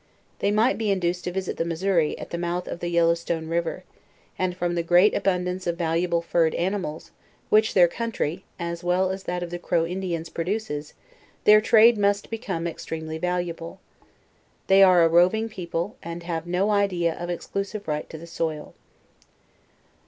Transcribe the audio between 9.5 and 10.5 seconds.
the Crow Indians,